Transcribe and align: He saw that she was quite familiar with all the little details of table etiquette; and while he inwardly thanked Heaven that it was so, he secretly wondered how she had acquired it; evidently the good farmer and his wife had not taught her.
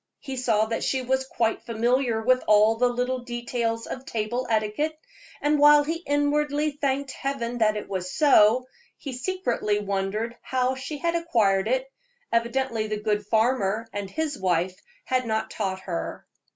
He 0.17 0.35
saw 0.35 0.65
that 0.65 0.83
she 0.83 1.03
was 1.03 1.27
quite 1.27 1.61
familiar 1.61 2.23
with 2.23 2.43
all 2.47 2.75
the 2.75 2.89
little 2.89 3.19
details 3.19 3.85
of 3.85 4.03
table 4.03 4.47
etiquette; 4.49 4.97
and 5.43 5.59
while 5.59 5.83
he 5.83 5.97
inwardly 6.07 6.71
thanked 6.71 7.11
Heaven 7.11 7.59
that 7.59 7.77
it 7.77 7.87
was 7.87 8.09
so, 8.11 8.65
he 8.97 9.13
secretly 9.13 9.77
wondered 9.77 10.35
how 10.41 10.73
she 10.73 10.97
had 10.97 11.13
acquired 11.15 11.67
it; 11.67 11.87
evidently 12.33 12.87
the 12.87 12.97
good 12.99 13.27
farmer 13.27 13.87
and 13.93 14.09
his 14.09 14.39
wife 14.39 14.75
had 15.05 15.27
not 15.27 15.51
taught 15.51 15.81
her. 15.81 16.25